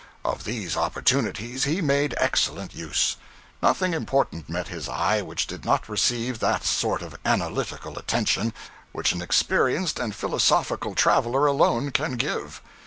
Of 0.25 0.45
these 0.45 0.75
opportunities 0.75 1.65
he 1.65 1.79
made 1.79 2.15
excellent 2.17 2.73
use; 2.73 3.17
nothing 3.61 3.93
important 3.93 4.49
met 4.49 4.67
his 4.67 4.89
eye 4.89 5.21
which 5.21 5.45
did 5.45 5.63
not 5.63 5.87
receive 5.87 6.39
that 6.39 6.63
sort 6.63 7.03
of 7.03 7.15
analytical 7.23 7.99
attention 7.99 8.51
which 8.93 9.11
an 9.11 9.21
experienced 9.21 9.99
and 9.99 10.15
philosophical 10.15 10.95
traveler 10.95 11.45
alone 11.45 11.91
can 11.91 12.13
give. 12.15 12.63